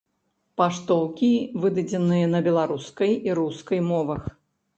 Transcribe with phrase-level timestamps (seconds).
[0.61, 1.29] Паштоўкі
[1.65, 4.21] выдадзеныя на беларускай і рускай мовах.